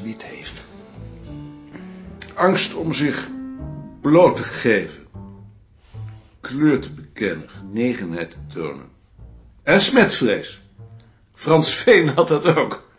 wit 0.00 0.22
heeft. 0.22 0.62
Angst 2.34 2.74
om 2.74 2.92
zich 2.92 3.28
bloot 4.00 4.36
te 4.36 4.42
geven. 4.42 5.06
Kleur 6.40 6.80
te 6.80 6.92
bekennen, 6.92 7.48
genegenheid 7.50 8.30
te 8.30 8.38
tonen. 8.54 8.90
En 9.62 9.80
smetvrees. 9.80 10.60
Frans 11.34 11.74
Veen 11.74 12.08
had 12.08 12.28
dat 12.28 12.44
ook. 12.44 12.90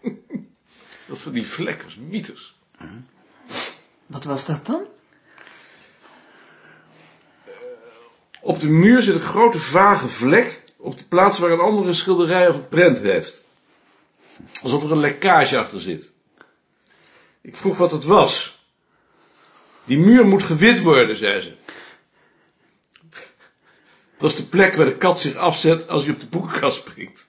Dat 1.08 1.18
van 1.18 1.32
die 1.32 1.46
vlek 1.46 1.82
was 1.82 1.96
mythes. 1.96 2.54
Wat 4.06 4.24
was 4.24 4.46
dat 4.46 4.66
dan? 4.66 4.82
Op 8.40 8.60
de 8.60 8.68
muur 8.68 9.02
zit 9.02 9.14
een 9.14 9.20
grote 9.20 9.58
vage 9.58 10.08
vlek 10.08 10.62
op 10.76 10.98
de 10.98 11.04
plaats 11.04 11.38
waar 11.38 11.50
een 11.50 11.60
andere 11.60 11.92
schilderij 11.92 12.48
of 12.48 12.54
een 12.54 12.68
prent 12.68 12.98
heeft. 12.98 13.42
Alsof 14.62 14.82
er 14.84 14.90
een 14.92 15.00
lekkage 15.00 15.58
achter 15.58 15.80
zit. 15.80 16.10
Ik 17.40 17.56
vroeg 17.56 17.76
wat 17.76 17.90
het 17.90 18.04
was. 18.04 18.64
Die 19.84 19.98
muur 19.98 20.26
moet 20.26 20.42
gewit 20.42 20.82
worden, 20.82 21.16
zei 21.16 21.40
ze. 21.40 21.56
Dat 24.18 24.30
is 24.30 24.36
de 24.36 24.46
plek 24.46 24.74
waar 24.74 24.86
de 24.86 24.96
kat 24.96 25.20
zich 25.20 25.34
afzet 25.34 25.88
als 25.88 26.04
hij 26.04 26.14
op 26.14 26.20
de 26.20 26.26
boekenkast 26.26 26.76
springt. 26.76 27.28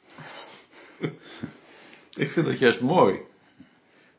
Ik 2.14 2.32
vind 2.32 2.46
dat 2.46 2.60
juist 2.60 2.82
mooi. 2.82 3.20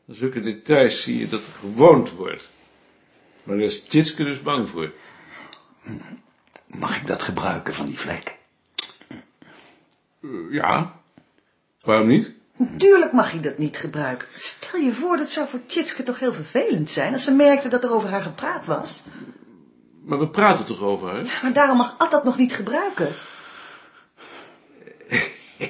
In 0.07 0.15
zulke 0.15 0.41
details 0.41 1.01
zie 1.01 1.17
je 1.17 1.29
dat 1.29 1.39
er 1.39 1.53
gewoond 1.53 2.11
wordt. 2.11 2.49
Maar 3.43 3.57
daar 3.57 3.65
is 3.65 3.83
Tjitske 3.83 4.23
dus 4.23 4.41
bang 4.41 4.69
voor. 4.69 4.93
Mag 6.65 6.97
ik 6.97 7.07
dat 7.07 7.23
gebruiken 7.23 7.73
van 7.73 7.85
die 7.85 7.99
vlek? 7.99 8.37
Eh, 10.21 10.29
ja. 10.51 11.01
Waarom 11.81 12.07
niet? 12.07 12.33
Natuurlijk 12.71 13.11
mag 13.11 13.31
je 13.31 13.39
dat 13.39 13.57
niet 13.57 13.77
gebruiken. 13.77 14.27
Stel 14.35 14.79
je 14.79 14.93
voor, 14.93 15.17
dat 15.17 15.29
zou 15.29 15.47
voor 15.47 15.65
Tjitske 15.65 16.03
toch 16.03 16.19
heel 16.19 16.33
vervelend 16.33 16.89
zijn... 16.89 17.13
als 17.13 17.23
ze 17.23 17.33
merkte 17.33 17.67
dat 17.67 17.83
er 17.83 17.93
over 17.93 18.09
haar 18.09 18.21
gepraat 18.21 18.65
was. 18.65 19.01
Maar 20.03 20.19
we 20.19 20.29
praten 20.29 20.65
toch 20.65 20.81
over 20.81 21.09
haar? 21.09 21.39
Maar 21.41 21.53
daarom 21.53 21.77
mag 21.77 21.95
Ad 21.97 22.11
dat 22.11 22.23
nog 22.23 22.37
niet 22.37 22.53
gebruiken. 22.53 23.13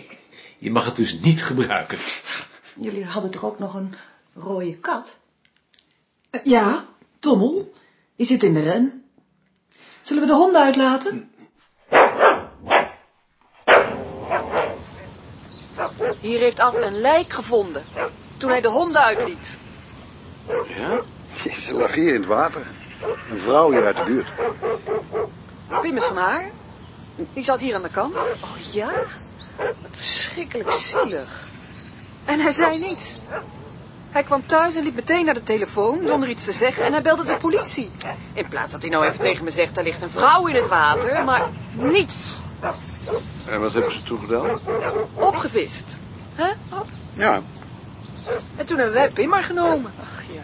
Je 0.59 0.71
mag 0.71 0.85
het 0.85 0.95
dus 0.95 1.19
niet 1.19 1.43
gebruiken. 1.43 1.97
Jullie 2.75 3.05
hadden 3.05 3.31
toch 3.31 3.45
ook 3.45 3.59
nog 3.59 3.73
een 3.73 3.95
rode 4.33 4.77
kat? 4.77 5.17
Eh, 6.29 6.41
Ja, 6.43 6.85
Tommel. 7.19 7.73
Die 8.15 8.25
zit 8.25 8.43
in 8.43 8.53
de 8.53 8.61
ren. 8.61 9.03
Zullen 10.01 10.21
we 10.21 10.29
de 10.29 10.35
honden 10.35 10.61
uitlaten? 10.61 11.31
Hier 16.23 16.39
heeft 16.39 16.59
Ad 16.59 16.75
een 16.75 17.01
lijk 17.01 17.33
gevonden. 17.33 17.83
Toen 18.37 18.49
hij 18.49 18.61
de 18.61 18.67
honden 18.67 19.01
uitliet. 19.01 19.57
Ja? 20.47 21.01
Ze 21.55 21.73
lag 21.73 21.93
hier 21.93 22.13
in 22.13 22.19
het 22.19 22.25
water. 22.25 22.65
Een 23.29 23.39
vrouw 23.39 23.71
hier 23.71 23.85
uit 23.85 23.97
de 23.97 24.03
buurt. 24.03 24.27
Pim 25.81 25.97
is 25.97 26.03
van 26.03 26.17
haar. 26.17 26.49
Die 27.33 27.43
zat 27.43 27.59
hier 27.59 27.75
aan 27.75 27.81
de 27.81 27.89
kant. 27.89 28.15
Oh 28.15 28.57
ja? 28.71 28.91
Wat 29.57 29.91
verschrikkelijk 29.91 30.71
zielig. 30.71 31.47
En 32.25 32.39
hij 32.39 32.51
zei 32.51 32.79
niets. 32.79 33.13
Hij 34.09 34.23
kwam 34.23 34.45
thuis 34.45 34.75
en 34.75 34.83
liep 34.83 34.95
meteen 34.95 35.25
naar 35.25 35.33
de 35.33 35.43
telefoon 35.43 36.07
zonder 36.07 36.29
iets 36.29 36.45
te 36.45 36.51
zeggen 36.51 36.85
en 36.85 36.91
hij 36.91 37.01
belde 37.01 37.25
de 37.25 37.37
politie. 37.37 37.91
In 38.33 38.47
plaats 38.47 38.71
dat 38.71 38.81
hij 38.81 38.91
nou 38.91 39.05
even 39.05 39.19
tegen 39.19 39.43
me 39.43 39.51
zegt, 39.51 39.77
er 39.77 39.83
ligt 39.83 40.01
een 40.01 40.09
vrouw 40.09 40.47
in 40.47 40.55
het 40.55 40.67
water, 40.67 41.23
maar 41.23 41.49
niets. 41.73 42.37
En 43.47 43.61
wat 43.61 43.73
hebben 43.73 43.91
ze 43.91 44.03
toen 44.03 44.19
gedaan? 44.19 44.59
Opgevist. 45.13 45.97
Hè, 46.35 46.51
Ad? 46.69 46.87
Ja, 47.13 47.41
En 48.55 48.65
toen 48.65 48.77
hebben 48.77 48.95
wij 48.95 49.09
Pim 49.09 49.29
maar 49.29 49.43
genomen. 49.43 49.93
Ach 50.01 50.21
ja. 50.33 50.41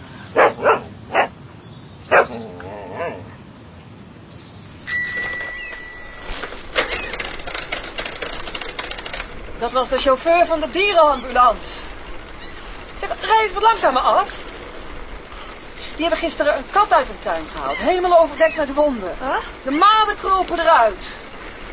Dat 9.60 9.72
was 9.72 9.90
de 9.90 9.98
chauffeur 9.98 10.46
van 10.46 10.60
de 10.60 10.70
dierenambulance. 10.70 11.80
Zeg, 13.00 13.10
rij 13.22 13.42
eens 13.42 13.54
wat 13.54 13.64
langzamer 13.64 14.02
af. 14.02 14.36
Die 15.96 16.08
hebben 16.08 16.18
gisteren 16.18 16.58
een 16.58 16.70
kat 16.72 16.94
uit 16.94 17.10
een 17.10 17.20
tuin 17.20 17.44
gehaald. 17.52 17.78
Helemaal 17.78 18.20
overdekt 18.20 18.56
met 18.56 18.74
wonden. 18.74 19.16
De 19.64 19.72
maden 19.72 20.18
kropen 20.18 20.60
eruit. 20.60 21.06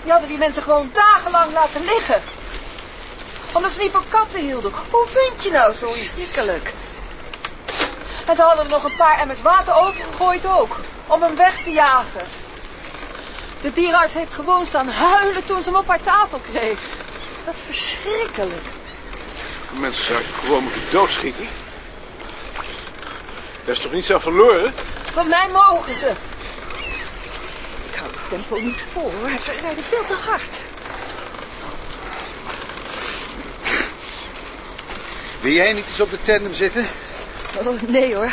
Die 0.03 0.11
hadden 0.11 0.29
die 0.29 0.39
mensen 0.39 0.63
gewoon 0.63 0.91
dagenlang 0.93 1.53
laten 1.53 1.85
liggen. 1.85 2.23
Omdat 3.57 3.73
ze 3.73 3.81
niet 3.81 3.93
van 3.93 4.09
katten 4.09 4.41
hielden. 4.41 4.73
Hoe 4.91 5.07
vind 5.07 5.43
je 5.43 5.51
nou 5.51 5.75
zoiets? 5.75 6.33
Schrikkelijk. 6.33 6.73
En 8.27 8.37
ze 8.37 8.43
hadden 8.43 8.65
er 8.65 8.71
nog 8.71 8.85
een 8.85 8.97
paar 8.97 9.19
emmers 9.19 9.43
water 9.43 9.75
overgegooid 9.75 10.47
ook. 10.47 10.77
Om 11.07 11.23
hem 11.23 11.37
weg 11.37 11.63
te 11.63 11.71
jagen. 11.71 12.27
De 13.61 13.73
dierenarts 13.73 14.13
heeft 14.13 14.35
gewoon 14.35 14.67
staan 14.67 14.89
huilen 14.89 15.45
toen 15.45 15.63
ze 15.63 15.71
hem 15.71 15.79
op 15.79 15.89
haar 15.89 16.01
tafel 16.01 16.41
kreeg. 16.53 16.79
Wat 17.45 17.55
verschrikkelijk. 17.67 18.67
Mensen 19.71 20.05
zouden 20.05 20.33
gewoon 20.33 20.63
moeten 20.63 20.83
doodschieten. 20.91 21.49
Dat 23.65 23.77
is 23.77 23.83
toch 23.83 23.93
niet 23.93 24.07
zo 24.07 24.19
verloren? 24.19 24.75
Van 25.13 25.29
mij 25.29 25.49
mogen 25.49 25.95
ze. 25.95 26.11
Ik 27.91 27.95
hou 27.95 28.11
het 28.11 28.29
tempo 28.29 28.57
niet 28.57 28.81
vol 28.93 29.13
hoor. 29.21 29.39
Ze 29.39 29.53
rijden 29.61 29.85
veel 29.85 30.05
te 30.07 30.17
hard. 30.27 30.66
Wil 35.47 35.55
jij 35.55 35.73
niet 35.73 35.87
eens 35.87 36.01
op 36.01 36.11
de 36.11 36.21
tandem 36.21 36.55
zitten? 36.55 36.87
Oh, 37.59 37.83
nee 37.83 38.15
hoor. 38.15 38.33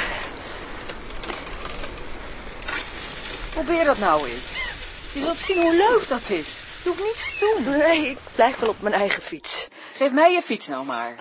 Probeer 3.50 3.84
dat 3.84 3.98
nou 3.98 4.28
eens. 4.28 4.72
Je 5.12 5.20
zult 5.20 5.40
zien 5.40 5.62
hoe 5.62 5.76
leuk 5.76 6.08
dat 6.08 6.30
is. 6.30 6.48
Je 6.84 6.90
hoeft 6.90 7.04
niets 7.04 7.40
te 7.40 7.62
doen. 7.64 7.78
Nee, 7.78 8.10
ik 8.10 8.18
blijf 8.36 8.60
wel 8.60 8.70
op 8.70 8.82
mijn 8.82 8.94
eigen 8.94 9.22
fiets. 9.22 9.68
Geef 9.98 10.12
mij 10.12 10.32
je 10.32 10.42
fiets 10.42 10.68
nou 10.68 10.86
maar. 10.86 11.16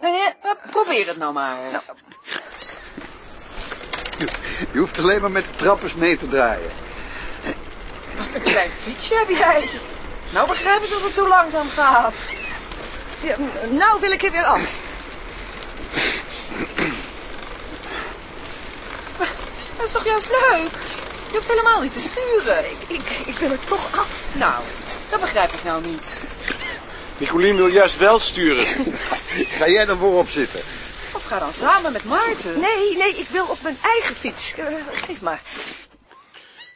Nee, 0.00 0.10
nee, 0.10 0.20
eh, 0.42 0.50
probeer 0.70 1.06
het 1.06 1.16
nou 1.16 1.32
maar. 1.32 1.82
Je 4.72 4.78
hoeft 4.78 4.98
alleen 4.98 5.20
maar 5.20 5.30
met 5.30 5.44
de 5.44 5.56
trappers 5.56 5.94
mee 5.94 6.16
te 6.16 6.28
draaien. 6.28 6.70
Wat 8.16 8.34
een 8.34 8.42
klein 8.42 8.70
fietsje 8.82 9.14
heb 9.14 9.28
jij. 9.28 9.68
Nou 10.32 10.48
begrijp 10.48 10.82
ik 10.82 10.90
dat 10.90 11.02
het 11.02 11.14
zo 11.14 11.28
langzaam 11.28 11.68
gaat. 11.68 12.14
Ja, 13.22 13.36
nou 13.70 14.00
wil 14.00 14.10
ik 14.10 14.22
er 14.22 14.32
weer 14.32 14.44
af. 14.44 14.86
Is 19.88 19.94
toch 19.94 20.04
juist 20.04 20.28
leuk? 20.28 20.70
Je 21.30 21.36
hoeft 21.36 21.48
helemaal 21.48 21.80
niet 21.80 21.92
te 21.92 22.00
sturen. 22.00 22.70
Ik, 22.70 22.76
ik, 22.88 23.10
ik 23.26 23.38
wil 23.38 23.50
het 23.50 23.66
toch 23.66 23.98
af. 23.98 24.24
Nou, 24.32 24.64
dat 25.10 25.20
begrijp 25.20 25.52
ik 25.52 25.64
nou 25.64 25.86
niet. 25.86 26.18
Nicolien 27.18 27.56
wil 27.56 27.66
juist 27.66 27.96
wel 27.96 28.18
sturen. 28.18 28.66
Ga 29.58 29.68
jij 29.68 29.84
dan 29.84 29.98
voorop 29.98 30.28
zitten? 30.28 30.60
Of 31.12 31.24
ga 31.26 31.38
dan 31.38 31.52
samen 31.52 31.92
met 31.92 32.04
Maarten. 32.04 32.60
Nee, 32.60 32.96
nee, 32.96 33.16
ik 33.16 33.28
wil 33.28 33.46
op 33.46 33.62
mijn 33.62 33.78
eigen 33.82 34.16
fiets. 34.16 34.54
Eh, 34.54 34.66
geef 34.92 35.20
maar. 35.20 35.42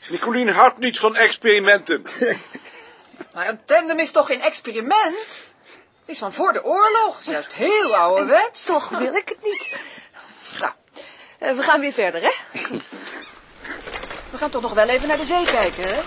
Nicolien 0.08 0.48
houdt 0.48 0.78
niet 0.78 0.98
van 0.98 1.16
experimenten. 1.16 2.02
Maar 3.32 3.48
een 3.48 3.64
tandem 3.64 3.98
is 3.98 4.10
toch 4.10 4.26
geen 4.26 4.42
experiment? 4.42 5.52
Het 6.00 6.10
is 6.14 6.18
van 6.18 6.32
voor 6.32 6.52
de 6.52 6.64
oorlog. 6.64 7.16
Het 7.16 7.26
is 7.26 7.32
juist 7.32 7.52
heel 7.52 7.96
ouderwets. 7.96 8.64
Toch 8.64 8.88
wil 8.88 9.14
ik 9.14 9.28
het 9.28 9.42
niet. 9.42 9.76
Nou, 10.60 10.72
eh, 11.38 11.56
we 11.56 11.62
gaan 11.62 11.80
weer 11.80 11.92
verder, 11.92 12.22
hè? 12.22 12.32
Gaan 14.42 14.50
toch 14.50 14.62
nog 14.62 14.74
wel 14.74 14.88
even 14.88 15.08
naar 15.08 15.16
de 15.16 15.24
zee 15.24 15.44
kijken, 15.44 15.82
hè? 15.82 16.00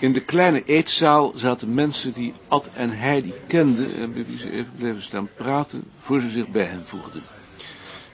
In 0.00 0.12
de 0.12 0.20
kleine 0.20 0.64
eetzaal 0.64 1.32
zaten 1.36 1.74
mensen 1.74 2.12
die 2.12 2.32
Ad 2.48 2.68
en 2.72 2.90
Heidi 2.90 3.34
kenden 3.46 3.96
en 3.96 4.12
bij 4.12 4.24
wie 4.26 4.38
ze 4.38 4.52
even 4.52 4.72
bleven 4.78 5.02
staan 5.02 5.28
praten 5.36 5.84
voor 6.00 6.20
ze 6.20 6.28
zich 6.28 6.48
bij 6.48 6.64
hen 6.64 6.86
voegden. 6.86 7.22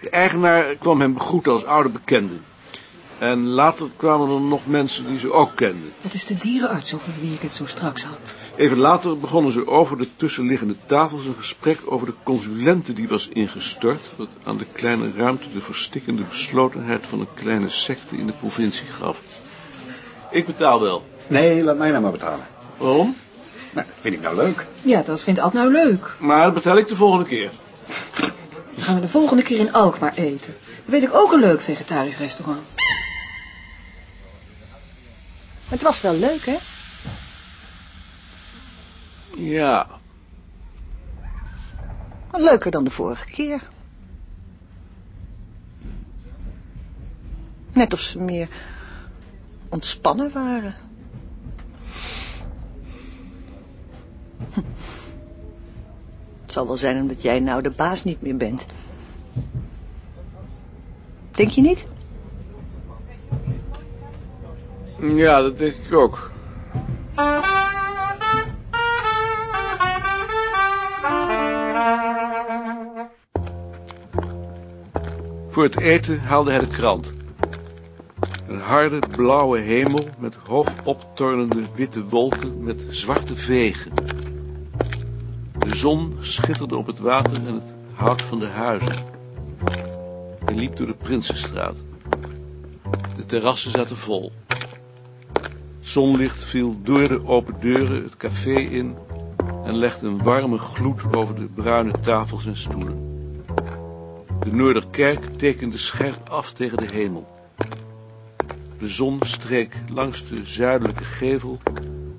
De 0.00 0.10
eigenaar 0.10 0.74
kwam 0.74 1.00
hem 1.00 1.14
begroeten 1.14 1.52
als 1.52 1.64
oude 1.64 1.88
bekende. 1.88 2.34
En 3.18 3.46
later 3.46 3.88
kwamen 3.96 4.34
er 4.34 4.40
nog 4.40 4.66
mensen 4.66 5.06
die 5.06 5.18
ze 5.18 5.32
ook 5.32 5.50
kenden. 5.54 5.92
Dat 6.02 6.12
is 6.12 6.26
de 6.26 6.34
dierenarts 6.34 6.94
over 6.94 7.12
wie 7.20 7.32
ik 7.32 7.40
het 7.40 7.52
zo 7.52 7.66
straks 7.66 8.04
had. 8.04 8.34
Even 8.56 8.78
later 8.78 9.18
begonnen 9.18 9.52
ze 9.52 9.66
over 9.66 9.98
de 9.98 10.08
tussenliggende 10.16 10.76
tafels 10.86 11.26
een 11.26 11.34
gesprek 11.34 11.78
over 11.84 12.06
de 12.06 12.14
consulente 12.22 12.92
die 12.92 13.08
was 13.08 13.28
ingestort, 13.28 14.10
wat 14.16 14.28
aan 14.44 14.56
de 14.56 14.66
kleine 14.72 15.12
ruimte 15.16 15.52
de 15.52 15.60
verstikkende 15.60 16.22
beslotenheid 16.22 17.06
van 17.06 17.20
een 17.20 17.34
kleine 17.34 17.68
secte 17.68 18.16
in 18.16 18.26
de 18.26 18.32
provincie 18.32 18.86
gaf. 18.86 19.20
Ik 20.30 20.46
betaal 20.46 20.80
wel. 20.80 21.04
Nee, 21.26 21.62
laat 21.62 21.78
mij 21.78 21.90
nou 21.90 22.02
maar 22.02 22.12
betalen. 22.12 22.46
Waarom? 22.76 23.16
Nou, 23.72 23.86
dat 23.86 23.96
vind 24.00 24.14
ik 24.14 24.20
nou 24.20 24.36
leuk. 24.36 24.66
Ja, 24.82 25.02
dat 25.02 25.20
vindt 25.20 25.40
Ad 25.40 25.52
nou 25.52 25.72
leuk. 25.72 26.16
Maar 26.18 26.44
dat 26.44 26.54
betaal 26.54 26.76
ik 26.76 26.88
de 26.88 26.96
volgende 26.96 27.26
keer. 27.26 27.50
Dan 28.74 28.84
gaan 28.84 28.94
we 28.94 29.00
de 29.00 29.08
volgende 29.08 29.42
keer 29.42 29.58
in 29.58 29.72
Alkmaar 29.72 30.14
eten. 30.14 30.54
Dan 30.66 31.00
weet 31.00 31.02
ik 31.02 31.14
ook 31.14 31.32
een 31.32 31.40
leuk 31.40 31.60
vegetarisch 31.60 32.18
restaurant. 32.18 32.60
Het 35.68 35.82
was 35.82 36.00
wel 36.00 36.14
leuk, 36.14 36.46
hè? 36.46 36.56
Ja, 39.36 39.86
Maar 42.30 42.40
leuker 42.40 42.70
dan 42.70 42.84
de 42.84 42.90
vorige 42.90 43.24
keer. 43.24 43.68
Net 47.72 47.92
of 47.92 48.00
ze 48.00 48.18
meer 48.18 48.48
ontspannen 49.68 50.32
waren. 50.32 50.74
Hm. 54.52 54.60
Het 56.42 56.56
zal 56.56 56.66
wel 56.66 56.76
zijn 56.76 57.00
omdat 57.00 57.22
jij 57.22 57.40
nou 57.40 57.62
de 57.62 57.70
baas 57.70 58.04
niet 58.04 58.22
meer 58.22 58.36
bent. 58.36 58.66
Denk 61.30 61.50
je 61.50 61.60
niet? 61.60 61.86
Ja, 65.00 65.42
dat 65.42 65.58
denk 65.58 65.74
ik 65.74 65.94
ook. 65.94 66.30
Voor 75.48 75.62
het 75.62 75.78
eten 75.80 76.20
haalde 76.20 76.50
hij 76.50 76.60
de 76.60 76.66
krant. 76.66 77.12
Een 78.48 78.60
harde 78.60 78.98
blauwe 79.16 79.58
hemel 79.58 80.08
met 80.18 80.34
hoog 80.34 80.68
optornende 80.84 81.66
witte 81.74 82.04
wolken 82.04 82.62
met 82.62 82.84
zwarte 82.90 83.36
vegen. 83.36 83.92
De 85.58 85.76
zon 85.76 86.16
schitterde 86.20 86.76
op 86.76 86.86
het 86.86 86.98
water 86.98 87.46
en 87.46 87.54
het 87.54 87.74
hout 87.94 88.22
van 88.22 88.38
de 88.38 88.46
huizen. 88.46 88.96
Hij 90.44 90.54
liep 90.54 90.76
door 90.76 90.86
de 90.86 90.94
Prinsenstraat. 90.94 91.76
De 93.16 93.26
terrassen 93.26 93.70
zaten 93.70 93.96
vol. 93.96 94.32
Zonlicht 95.88 96.44
viel 96.44 96.76
door 96.82 97.08
de 97.08 97.26
open 97.26 97.54
deuren 97.60 98.02
het 98.02 98.16
café 98.16 98.58
in 98.58 98.96
en 99.64 99.76
legde 99.76 100.06
een 100.06 100.22
warme 100.22 100.58
gloed 100.58 101.16
over 101.16 101.34
de 101.34 101.48
bruine 101.54 102.00
tafels 102.00 102.46
en 102.46 102.56
stoelen. 102.56 102.98
De 104.40 104.52
Noorderkerk 104.52 105.24
tekende 105.38 105.78
scherp 105.78 106.28
af 106.28 106.52
tegen 106.52 106.76
de 106.76 106.88
hemel. 106.92 107.26
De 108.78 108.88
zon 108.88 109.18
streek 109.26 109.74
langs 109.92 110.28
de 110.28 110.44
zuidelijke 110.44 111.04
gevel 111.04 111.58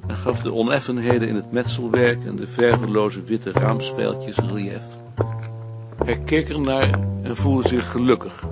en 0.07 0.16
gaf 0.16 0.42
de 0.42 0.54
oneffenheden 0.54 1.27
in 1.27 1.36
het 1.36 1.51
metselwerk 1.51 2.25
en 2.25 2.36
de 2.36 2.48
verveloze 2.48 3.24
witte 3.24 3.51
raamspijltjes 3.51 4.36
relief. 4.36 4.83
Hij 6.06 6.19
keek 6.19 6.50
ernaar 6.50 7.00
en 7.24 7.36
voelde 7.36 7.68
zich 7.68 7.92
gelukkig. 7.92 8.44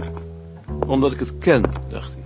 Omdat 0.87 1.11
ik 1.11 1.19
het 1.19 1.37
ken, 1.37 1.63
dacht 1.89 2.13
hij. 2.13 2.16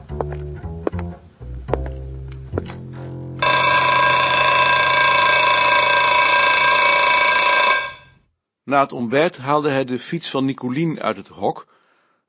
Na 8.63 8.80
het 8.80 8.92
ontbijt 8.92 9.38
haalde 9.38 9.69
hij 9.69 9.86
de 9.86 10.00
fiets 10.00 10.30
van 10.30 10.46
Nicolien 10.46 11.02
uit 11.02 11.18
het 11.18 11.28
hok, 11.28 11.68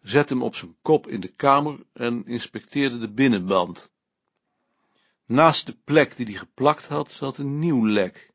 zette 0.01 0.33
hem 0.33 0.43
op 0.43 0.57
zijn 0.57 0.77
kop 0.83 1.07
in 1.07 1.21
de 1.21 1.29
kamer 1.29 1.79
en 1.93 2.27
inspecteerde 2.27 2.99
de 2.99 3.13
binnenband. 3.13 3.91
Naast 5.27 5.67
de 5.67 5.77
plek 5.85 6.17
die 6.17 6.27
hij 6.27 6.35
geplakt 6.35 6.87
had, 6.87 7.11
zat 7.11 7.39
een 7.39 7.59
nieuw 7.59 7.87
lek. 7.87 8.33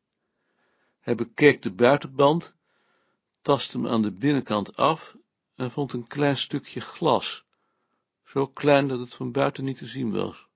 Hij 0.99 1.15
bekeek 1.15 1.61
de 1.61 1.71
buitenband, 1.71 2.55
tastte 3.41 3.77
hem 3.77 3.87
aan 3.87 4.01
de 4.01 4.11
binnenkant 4.11 4.75
af 4.75 5.15
en 5.55 5.71
vond 5.71 5.93
een 5.93 6.07
klein 6.07 6.37
stukje 6.37 6.81
glas, 6.81 7.45
zo 8.23 8.47
klein 8.47 8.87
dat 8.87 8.99
het 8.99 9.13
van 9.13 9.31
buiten 9.31 9.63
niet 9.63 9.77
te 9.77 9.87
zien 9.87 10.11
was. 10.11 10.47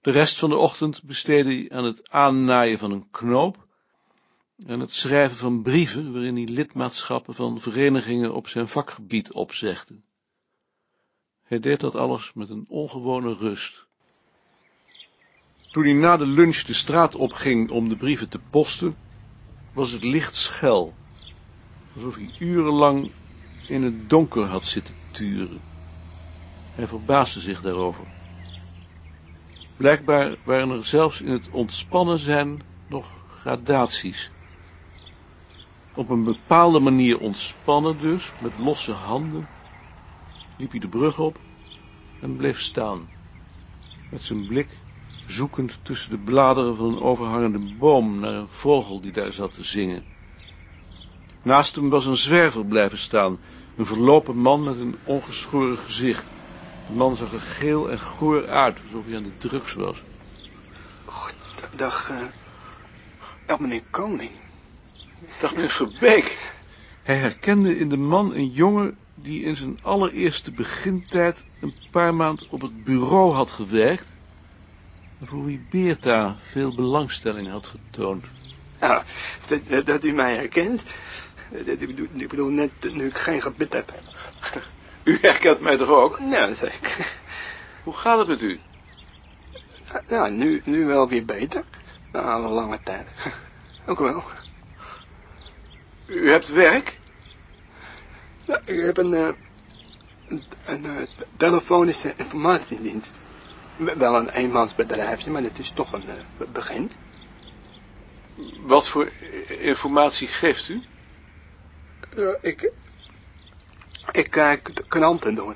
De 0.00 0.10
rest 0.10 0.38
van 0.38 0.50
de 0.50 0.56
ochtend 0.56 1.02
besteedde 1.02 1.54
hij 1.54 1.70
aan 1.70 1.84
het 1.84 2.10
aannaaien 2.10 2.78
van 2.78 2.90
een 2.90 3.10
knoop 3.10 3.65
en 4.64 4.80
het 4.80 4.92
schrijven 4.92 5.36
van 5.36 5.62
brieven 5.62 6.12
waarin 6.12 6.36
hij 6.36 6.44
lidmaatschappen 6.44 7.34
van 7.34 7.60
verenigingen 7.60 8.34
op 8.34 8.48
zijn 8.48 8.68
vakgebied 8.68 9.32
opzegde. 9.32 10.00
Hij 11.42 11.60
deed 11.60 11.80
dat 11.80 11.94
alles 11.94 12.32
met 12.32 12.50
een 12.50 12.66
ongewone 12.68 13.34
rust. 13.34 13.86
Toen 15.70 15.84
hij 15.84 15.92
na 15.92 16.16
de 16.16 16.26
lunch 16.26 16.56
de 16.56 16.74
straat 16.74 17.14
opging 17.14 17.70
om 17.70 17.88
de 17.88 17.96
brieven 17.96 18.28
te 18.28 18.38
posten, 18.38 18.96
was 19.72 19.90
het 19.90 20.04
licht 20.04 20.34
schel, 20.36 20.94
alsof 21.94 22.14
hij 22.14 22.34
urenlang 22.38 23.12
in 23.66 23.82
het 23.82 24.08
donker 24.08 24.44
had 24.44 24.64
zitten 24.64 24.94
turen. 25.10 25.62
Hij 26.72 26.86
verbaasde 26.86 27.40
zich 27.40 27.60
daarover. 27.60 28.04
Blijkbaar 29.76 30.36
waren 30.44 30.70
er 30.70 30.84
zelfs 30.84 31.20
in 31.20 31.30
het 31.30 31.48
ontspannen 31.48 32.18
zijn 32.18 32.62
nog 32.86 33.24
gradaties. 33.28 34.35
Op 35.96 36.10
een 36.10 36.24
bepaalde 36.24 36.80
manier 36.80 37.20
ontspannen 37.20 37.98
dus, 37.98 38.32
met 38.38 38.58
losse 38.58 38.92
handen, 38.92 39.48
liep 40.56 40.70
hij 40.70 40.80
de 40.80 40.88
brug 40.88 41.18
op 41.18 41.38
en 42.20 42.36
bleef 42.36 42.60
staan, 42.60 43.08
met 44.10 44.22
zijn 44.22 44.46
blik 44.46 44.68
zoekend 45.26 45.78
tussen 45.82 46.10
de 46.10 46.18
bladeren 46.18 46.76
van 46.76 46.86
een 46.86 47.00
overhangende 47.00 47.58
boom 47.58 48.20
naar 48.20 48.34
een 48.34 48.48
vogel 48.48 49.00
die 49.00 49.12
daar 49.12 49.32
zat 49.32 49.54
te 49.54 49.64
zingen. 49.64 50.04
Naast 51.42 51.74
hem 51.74 51.90
was 51.90 52.06
een 52.06 52.16
zwerver 52.16 52.66
blijven 52.66 52.98
staan, 52.98 53.38
een 53.76 53.86
verlopen 53.86 54.36
man 54.36 54.62
met 54.62 54.78
een 54.78 54.96
ongeschoren 55.04 55.78
gezicht. 55.78 56.24
De 56.86 56.92
man 56.92 57.16
zag 57.16 57.32
er 57.32 57.40
geel 57.40 57.90
en 57.90 58.00
goor 58.00 58.48
uit, 58.48 58.80
alsof 58.82 59.04
hij 59.04 59.16
aan 59.16 59.22
de 59.22 59.36
drugs 59.36 59.72
was. 59.72 60.02
Dag, 61.76 62.10
uh, 62.10 62.24
dag 63.46 63.60
meneer 63.60 63.84
Koning. 63.90 64.45
Dag 65.40 65.54
meneer 65.54 65.70
Verbeek. 65.70 66.54
Hij 67.02 67.16
herkende 67.16 67.78
in 67.78 67.88
de 67.88 67.96
man 67.96 68.34
een 68.34 68.48
jongen 68.48 68.98
die 69.14 69.42
in 69.42 69.56
zijn 69.56 69.78
allereerste 69.82 70.52
begintijd 70.52 71.44
een 71.60 71.74
paar 71.90 72.14
maand 72.14 72.46
op 72.48 72.60
het 72.60 72.84
bureau 72.84 73.32
had 73.32 73.50
gewerkt 73.50 74.16
en 75.20 75.26
voor 75.26 75.44
wie 75.44 75.66
Beerta 75.70 76.36
veel 76.50 76.74
belangstelling 76.74 77.48
had 77.48 77.66
getoond. 77.66 78.24
Ja, 78.80 79.04
dat, 79.68 79.86
dat 79.86 80.04
u 80.04 80.12
mij 80.12 80.34
herkent. 80.34 80.82
Ik 81.64 82.28
bedoel, 82.28 82.48
net 82.48 82.70
nu 82.92 83.06
ik 83.06 83.16
geen 83.16 83.42
gebit 83.42 83.72
heb. 83.72 83.92
U 85.04 85.18
herkent 85.20 85.60
mij 85.60 85.76
toch 85.76 85.90
ook? 85.90 86.18
Ja, 86.30 86.54
zeker. 86.54 87.12
Hoe 87.84 87.94
gaat 87.94 88.18
het 88.18 88.28
met 88.28 88.42
u? 88.42 88.60
Ja, 90.08 90.28
nu, 90.28 90.62
nu 90.64 90.84
wel 90.84 91.08
weer 91.08 91.24
beter. 91.24 91.64
Na 92.12 92.34
een 92.34 92.40
lange 92.40 92.80
tijd. 92.82 93.08
Ook 93.86 93.98
wel. 93.98 94.22
U 96.06 96.30
hebt 96.30 96.48
werk? 96.48 96.98
Ja, 98.44 98.60
ik 98.64 98.80
heb 98.80 98.96
een, 98.96 99.12
uh, 99.12 99.28
een, 100.28 100.42
een 100.64 100.84
uh, 100.84 101.02
telefonische 101.36 102.14
informatiedienst. 102.16 103.14
Wel 103.76 104.16
een 104.16 104.28
eenmansbedrijfje, 104.28 105.30
maar 105.30 105.42
het 105.42 105.58
is 105.58 105.70
toch 105.70 105.92
een 105.92 106.04
uh, 106.06 106.48
begin. 106.52 106.90
Wat 108.60 108.88
voor 108.88 109.12
informatie 109.48 110.28
geeft 110.28 110.68
u? 110.68 110.82
ik, 112.40 112.72
ik 114.12 114.30
kijk 114.30 114.84
kranten 114.88 115.34
door. 115.34 115.54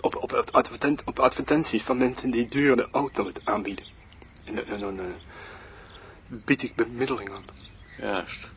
Op, 0.00 0.16
op, 0.16 0.32
advertent, 0.32 1.04
op 1.04 1.18
advertenties 1.18 1.82
van 1.82 1.98
mensen 1.98 2.30
die 2.30 2.48
dure 2.48 2.88
auto's 2.92 3.32
aanbieden. 3.44 3.84
En, 4.44 4.66
en 4.66 4.80
dan 4.80 5.00
bied 6.28 6.62
ik 6.62 6.74
bemiddeling 6.74 7.30
aan. 7.30 7.44
Juist. 7.98 8.54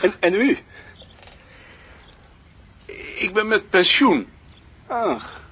En, 0.00 0.12
en 0.20 0.34
u? 0.34 0.58
Ik 3.18 3.30
ben 3.32 3.48
met 3.48 3.70
pensioen. 3.70 4.28
Ach. 4.86 5.42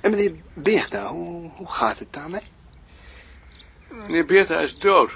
En 0.00 0.10
meneer 0.10 0.34
Beerta, 0.54 1.08
hoe, 1.08 1.50
hoe 1.50 1.68
gaat 1.68 1.98
het 1.98 2.12
daarmee? 2.12 2.42
Meneer 3.88 4.24
Beerta 4.24 4.60
is 4.60 4.78
dood. 4.78 5.10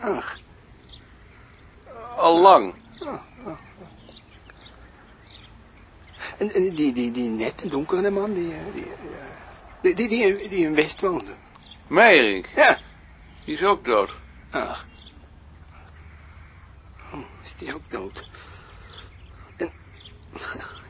Ach. 0.00 0.38
Al 2.16 2.40
lang. 2.40 2.74
Oh, 3.00 3.20
oh. 3.44 3.58
En, 6.38 6.54
en 6.54 6.74
die, 6.74 6.92
die, 6.92 7.10
die 7.10 7.28
nette 7.30 7.68
donkere 7.68 8.10
man, 8.10 8.34
die, 8.34 8.52
die, 8.72 8.86
die, 9.80 9.94
die, 9.94 10.08
die, 10.08 10.48
die 10.48 10.64
in 10.64 10.74
West 10.74 11.00
woonde. 11.00 11.32
Meijerink? 11.86 12.46
Ja. 12.56 12.78
Die 13.44 13.54
is 13.54 13.64
ook 13.64 13.84
dood. 13.84 14.10
Ach. 14.50 14.86
Oh, 17.12 17.24
is 17.44 17.54
die 17.56 17.74
ook 17.74 17.90
dood? 17.90 18.28
En, 19.56 19.72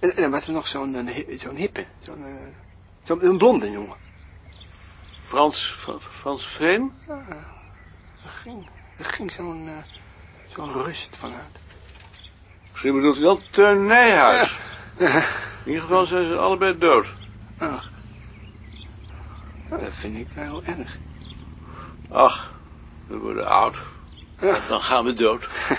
en, 0.01 0.17
en 0.17 0.31
was 0.31 0.47
er 0.47 0.53
nog 0.53 0.67
zo'n 0.67 1.11
zo'n 1.37 1.57
hippe, 1.57 1.87
zo'n 2.01 2.55
zo 3.05 3.19
een 3.21 3.39
blonde 3.39 3.71
jongen. 3.71 3.97
Frans, 5.27 5.77
Frans 5.99 6.47
Veen? 6.47 6.93
Ja, 7.07 7.25
er 8.25 8.31
ging, 8.31 8.69
er 8.97 9.05
ging 9.05 9.33
zo'n 9.33 9.67
uh, 9.69 9.77
zo'n 10.55 10.73
rust 10.73 11.17
vanuit. 11.17 11.61
Misschien 12.71 12.95
bedoelt 12.95 13.19
u 13.19 13.21
wel 13.21 13.41
Teun 13.51 13.87
Nijhuis. 13.87 14.59
Ja. 14.99 15.17
In 15.65 15.73
ieder 15.73 15.83
geval 15.83 16.07
zijn 16.07 16.29
ze 16.29 16.37
allebei 16.37 16.79
dood. 16.79 17.07
Ach. 17.59 17.93
Dat 19.69 19.81
vind 19.91 20.17
ik 20.19 20.27
heel 20.35 20.65
erg. 20.65 20.99
Ach, 22.11 22.53
we 23.07 23.17
worden 23.19 23.47
oud. 23.49 23.77
Ja. 24.41 24.59
Dan 24.69 24.81
gaan 24.81 25.05
we 25.05 25.15
dood. 25.15 25.49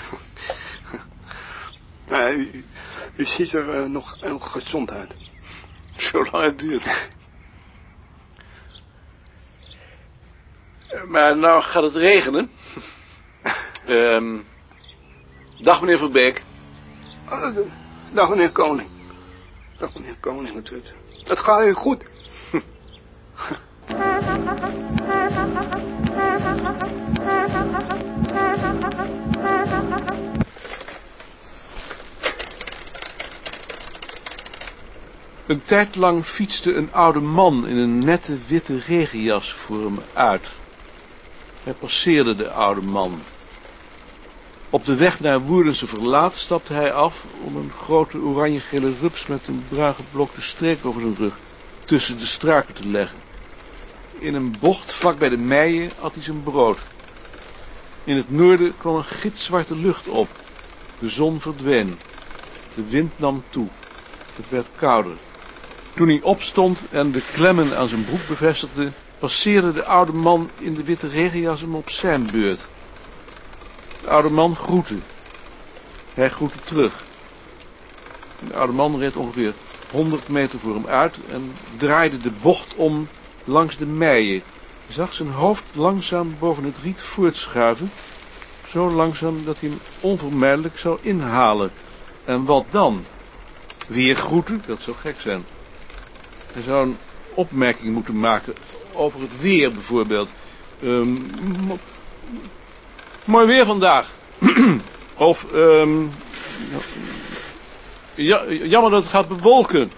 Nou, 2.08 2.32
u, 2.34 2.66
u- 3.16 3.26
ziet 3.26 3.52
er 3.54 3.76
eh, 3.76 3.86
nog 3.90 4.18
heel 4.22 4.40
gezond 4.40 4.92
uit. 4.92 5.14
Zolang 5.98 6.44
het 6.46 6.60
duurt. 6.60 7.10
Eh, 10.88 11.04
Maar 11.04 11.38
nou 11.38 11.62
gaat 11.62 11.84
het 11.84 11.96
regenen. 11.96 12.52
Ehm, 13.86 14.38
dag 15.62 15.82
meneer 15.82 15.98
Verbeek. 15.98 16.44
Oh, 17.30 17.56
d- 17.56 17.60
dag 18.14 18.30
meneer 18.30 18.52
Koning. 18.52 18.90
Dag 19.78 19.94
meneer 19.94 20.18
Koning, 20.20 20.56
het, 20.56 20.94
het 21.24 21.40
gaat 21.40 21.66
u 21.66 21.74
goed. 21.74 22.04
Een 35.48 35.62
tijd 35.66 35.96
lang 35.96 36.26
fietste 36.26 36.76
een 36.76 36.94
oude 36.94 37.20
man 37.20 37.68
in 37.68 37.78
een 37.78 38.00
nette 38.00 38.38
witte 38.48 38.80
regenjas 38.80 39.54
voor 39.54 39.84
hem 39.84 40.00
uit. 40.14 40.48
Hij 41.64 41.74
passeerde 41.74 42.36
de 42.36 42.50
oude 42.50 42.82
man. 42.82 43.20
Op 44.70 44.86
de 44.86 44.96
weg 44.96 45.20
naar 45.20 45.40
Woerdense 45.40 45.88
Verlaat 45.88 46.36
stapte 46.36 46.74
hij 46.74 46.94
af 46.94 47.26
om 47.46 47.56
een 47.56 47.72
grote 47.72 48.18
oranje-gele 48.18 48.94
rups 49.02 49.28
met 49.28 49.48
een 49.48 49.64
bruin 49.70 49.94
geblokte 49.94 50.42
streek 50.42 50.86
over 50.86 51.02
zijn 51.02 51.16
rug 51.16 51.40
tussen 51.86 52.18
de 52.18 52.26
struiken 52.26 52.74
te 52.74 52.88
leggen. 52.88 53.27
In 54.20 54.34
een 54.34 54.60
bocht 54.60 54.92
vlak 54.92 55.20
bij 55.20 55.30
de 55.30 55.38
meien 55.38 55.92
at 56.02 56.14
hij 56.14 56.24
zijn 56.24 56.44
brood. 56.44 56.78
In 58.04 58.16
het 58.16 58.32
noorden 58.32 58.78
kwam 58.78 58.96
een 58.96 59.04
gitzwarte 59.04 59.76
lucht 59.76 60.08
op. 60.08 60.28
De 61.00 61.10
zon 61.10 61.40
verdween. 61.40 61.98
De 62.74 62.90
wind 62.90 63.20
nam 63.20 63.44
toe. 63.50 63.68
Het 64.36 64.50
werd 64.50 64.66
kouder. 64.76 65.18
Toen 65.94 66.08
hij 66.08 66.22
opstond 66.22 66.84
en 66.92 67.12
de 67.12 67.22
klemmen 67.34 67.78
aan 67.78 67.88
zijn 67.88 68.06
broek 68.06 68.28
bevestigde, 68.28 68.92
passeerde 69.20 69.74
de 69.74 69.84
oude 69.84 70.12
man 70.12 70.50
in 70.58 70.74
de 70.74 70.84
witte 70.84 71.08
regenjas 71.08 71.62
hem 71.62 71.76
op 71.76 71.90
zijn 71.90 72.26
beurt. 72.32 72.60
De 74.02 74.10
oude 74.10 74.30
man 74.30 74.56
groette. 74.56 74.96
Hij 76.14 76.30
groette 76.30 76.58
terug. 76.64 77.06
De 78.40 78.54
oude 78.54 78.74
man 78.74 79.00
reed 79.00 79.16
ongeveer 79.16 79.54
100 79.90 80.28
meter 80.28 80.60
voor 80.60 80.74
hem 80.74 80.88
uit 80.88 81.18
en 81.30 81.52
draaide 81.78 82.22
de 82.22 82.32
bocht 82.32 82.74
om 82.76 83.08
langs 83.48 83.78
de 83.78 83.86
meien. 83.86 84.42
Zag 84.90 85.14
zijn 85.14 85.30
hoofd 85.30 85.64
langzaam 85.72 86.36
boven 86.40 86.64
het 86.64 86.76
riet 86.84 87.02
voortschuiven, 87.02 87.92
zo 88.70 88.90
langzaam 88.90 89.46
dat 89.46 89.60
hij 89.60 89.70
hem 89.70 89.80
onvermijdelijk 90.00 90.78
zou 90.78 90.98
inhalen. 91.02 91.72
En 92.26 92.46
wat 92.46 92.66
dan? 92.70 93.06
Weer 93.88 94.16
groeten? 94.16 94.64
Dat 94.66 94.82
zou 94.82 94.96
gek 94.98 95.16
zijn. 95.22 95.46
Hij 96.52 96.62
zou 96.64 96.88
een 96.88 96.98
opmerking 97.34 97.94
moeten 97.94 98.20
maken 98.20 98.54
over 98.94 99.22
het 99.22 99.42
weer 99.42 99.74
bijvoorbeeld. 99.74 100.30
Ehm, 100.82 101.14
mo- 101.66 101.78
mooi 103.26 103.48
weer 103.48 103.66
vandaag. 103.66 104.10
of, 105.14 105.46
ehm, 105.54 106.06
ja, 108.16 108.46
jammer 108.50 108.92
dat 108.92 109.04
het 109.04 109.12
gaat 109.12 109.28
bewolken. 109.28 109.92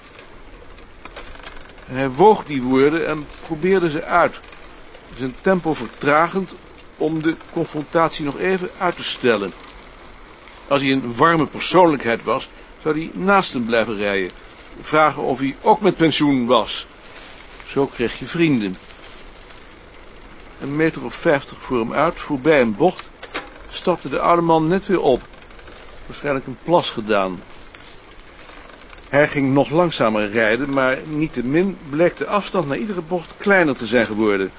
Hij 1.89 2.09
woog 2.09 2.45
die 2.45 2.61
woorden 2.61 3.07
en 3.07 3.25
probeerde 3.45 3.89
ze 3.89 4.03
uit. 4.03 4.41
Zijn 5.17 5.35
tempo 5.41 5.73
vertragend 5.73 6.55
om 6.97 7.21
de 7.21 7.35
confrontatie 7.51 8.25
nog 8.25 8.37
even 8.37 8.69
uit 8.77 8.95
te 8.95 9.03
stellen. 9.03 9.51
Als 10.67 10.81
hij 10.81 10.91
een 10.91 11.15
warme 11.15 11.45
persoonlijkheid 11.45 12.23
was, 12.23 12.49
zou 12.81 12.97
hij 12.97 13.11
naast 13.13 13.53
hem 13.53 13.65
blijven 13.65 13.95
rijden. 13.95 14.31
Vragen 14.81 15.23
of 15.23 15.39
hij 15.39 15.55
ook 15.61 15.81
met 15.81 15.97
pensioen 15.97 16.45
was. 16.45 16.87
Zo 17.67 17.85
kreeg 17.85 18.19
je 18.19 18.25
vrienden. 18.25 18.75
Een 20.61 20.75
meter 20.75 21.03
of 21.03 21.15
vijftig 21.15 21.57
voor 21.61 21.79
hem 21.79 21.93
uit, 21.93 22.19
voorbij 22.19 22.61
een 22.61 22.75
bocht, 22.75 23.09
stapte 23.69 24.09
de 24.09 24.19
oude 24.19 24.41
man 24.41 24.67
net 24.67 24.85
weer 24.85 25.01
op. 25.01 25.21
Waarschijnlijk 26.05 26.47
een 26.47 26.57
plas 26.63 26.89
gedaan. 26.89 27.39
Hij 29.09 29.27
ging 29.27 29.53
nog 29.53 29.69
langzamer 29.69 30.29
rijden, 30.29 30.73
maar 30.73 30.97
niettemin 31.07 31.77
bleek 31.89 32.17
de 32.17 32.27
afstand 32.27 32.67
naar 32.67 32.77
iedere 32.77 33.01
bocht 33.01 33.27
kleiner 33.37 33.77
te 33.77 33.85
zijn 33.85 34.05
geworden. 34.05 34.51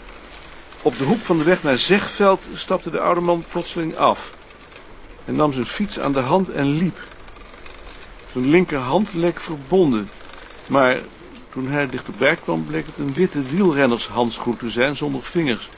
Op 0.82 0.98
de 0.98 1.04
hoek 1.04 1.20
van 1.20 1.38
de 1.38 1.44
weg 1.44 1.62
naar 1.62 1.78
Zegveld 1.78 2.48
stapte 2.54 2.90
de 2.90 3.00
oude 3.00 3.20
man 3.20 3.44
plotseling 3.50 3.96
af. 3.96 4.32
Hij 5.24 5.34
nam 5.34 5.52
zijn 5.52 5.66
fiets 5.66 5.98
aan 5.98 6.12
de 6.12 6.20
hand 6.20 6.48
en 6.48 6.66
liep. 6.66 6.98
Zijn 8.32 8.48
linkerhand 8.48 9.14
leek 9.14 9.40
verbonden, 9.40 10.08
maar 10.66 10.98
toen 11.52 11.68
hij 11.68 11.88
dichterbij 11.88 12.36
kwam 12.36 12.66
bleek 12.66 12.86
het 12.86 12.98
een 12.98 13.14
witte 13.14 13.42
wielrennershandschoen 13.42 14.56
te 14.56 14.70
zijn 14.70 14.96
zonder 14.96 15.22
vingers, 15.22 15.68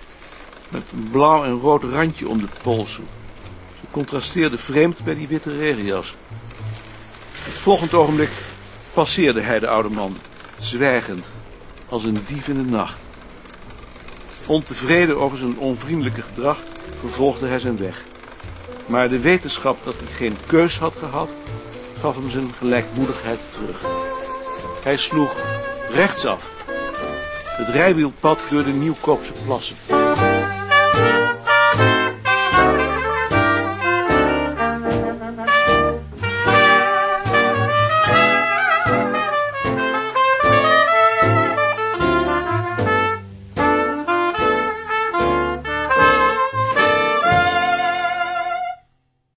met 0.69 0.83
een 0.93 1.09
blauw 1.11 1.45
en 1.45 1.59
rood 1.59 1.85
randje 1.85 2.29
om 2.29 2.41
de 2.41 2.49
polsen. 2.63 3.05
Ze 3.81 3.87
contrasteerde 3.91 4.59
vreemd 4.59 5.05
bij 5.05 5.15
die 5.15 5.29
witte 5.29 5.57
regenjas. 5.57 6.15
Het 7.45 7.55
volgende 7.55 7.97
ogenblik 7.97 8.31
passeerde 8.93 9.41
hij 9.41 9.59
de 9.59 9.69
oude 9.69 9.89
man, 9.89 10.17
zwijgend, 10.59 11.27
als 11.89 12.05
een 12.05 12.23
dief 12.27 12.49
in 12.49 12.57
de 12.57 12.71
nacht. 12.71 12.99
Ontevreden 14.47 15.21
over 15.21 15.39
zijn 15.39 15.59
onvriendelijke 15.59 16.23
gedrag 16.23 16.59
vervolgde 17.01 17.47
hij 17.47 17.59
zijn 17.59 17.77
weg. 17.77 18.05
Maar 18.87 19.09
de 19.09 19.19
wetenschap 19.19 19.85
dat 19.85 19.95
hij 19.99 20.17
geen 20.17 20.37
keus 20.47 20.79
had 20.79 20.95
gehad, 20.97 21.31
gaf 22.01 22.17
hem 22.17 22.31
zijn 22.31 22.53
gelijkmoedigheid 22.59 23.41
terug. 23.51 23.83
Hij 24.83 24.97
sloeg 24.97 25.37
rechtsaf. 25.91 26.65
Het 27.45 27.69
rijwielpad 27.69 28.41
door 28.51 28.65
de 28.65 28.73
Nieuwkoopse 28.73 29.33
plassen. 29.45 29.77